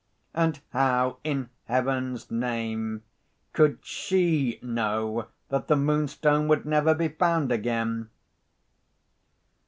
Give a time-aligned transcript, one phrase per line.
[0.33, 3.03] And how, in Heaven's name,
[3.53, 8.09] could she know that the Moonstone would never be found again?